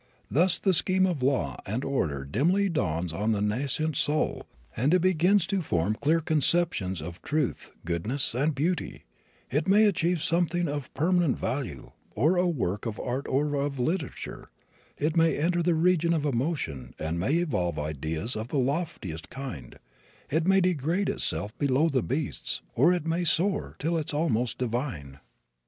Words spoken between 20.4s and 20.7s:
may